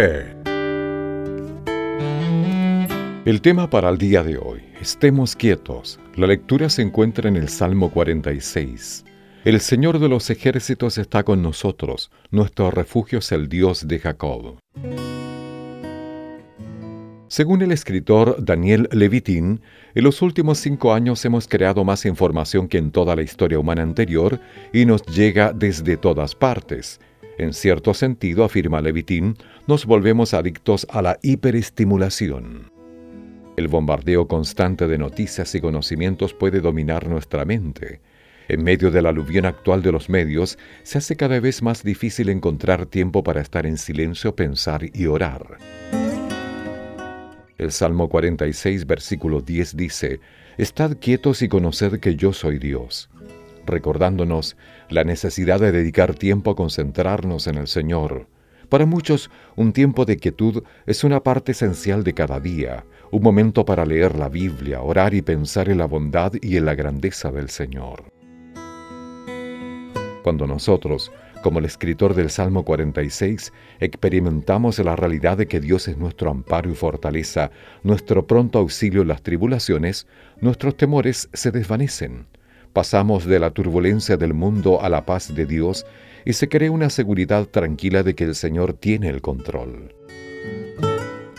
[3.24, 6.00] El tema para el día de hoy, estemos quietos.
[6.16, 9.04] La lectura se encuentra en el Salmo 46.
[9.44, 14.58] El Señor de los ejércitos está con nosotros, nuestro refugio es el Dios de Jacob.
[17.34, 19.60] Según el escritor Daniel Levitin,
[19.96, 23.82] en los últimos cinco años hemos creado más información que en toda la historia humana
[23.82, 24.38] anterior
[24.72, 27.00] y nos llega desde todas partes.
[27.36, 32.70] En cierto sentido, afirma Levitin, nos volvemos adictos a la hiperestimulación.
[33.56, 38.00] El bombardeo constante de noticias y conocimientos puede dominar nuestra mente.
[38.46, 42.28] En medio de la aluvión actual de los medios, se hace cada vez más difícil
[42.28, 45.58] encontrar tiempo para estar en silencio, pensar y orar.
[47.56, 50.20] El Salmo 46, versículo 10 dice,
[50.58, 53.10] Estad quietos y conoced que yo soy Dios,
[53.64, 54.56] recordándonos
[54.88, 58.26] la necesidad de dedicar tiempo a concentrarnos en el Señor.
[58.68, 63.64] Para muchos, un tiempo de quietud es una parte esencial de cada día, un momento
[63.64, 67.50] para leer la Biblia, orar y pensar en la bondad y en la grandeza del
[67.50, 68.14] Señor.
[70.24, 75.98] Cuando nosotros, como el escritor del Salmo 46, experimentamos la realidad de que Dios es
[75.98, 77.50] nuestro amparo y fortaleza,
[77.82, 80.06] nuestro pronto auxilio en las tribulaciones,
[80.40, 82.24] nuestros temores se desvanecen.
[82.72, 85.84] Pasamos de la turbulencia del mundo a la paz de Dios
[86.24, 89.94] y se crea una seguridad tranquila de que el Señor tiene el control.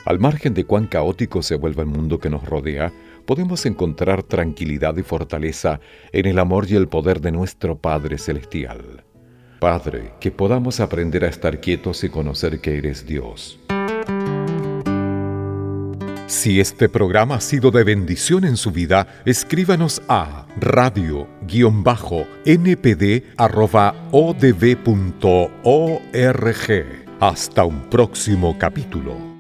[0.05, 2.93] Al margen de cuán caótico se vuelva el mundo que nos rodea,
[3.25, 5.79] podemos encontrar tranquilidad y fortaleza
[6.11, 9.03] en el amor y el poder de nuestro Padre Celestial.
[9.59, 13.59] Padre, que podamos aprender a estar quietos y conocer que eres Dios.
[16.27, 21.25] Si este programa ha sido de bendición en su vida, escríbanos a radio-npd.odb.org.
[27.19, 29.34] Hasta un próximo capítulo.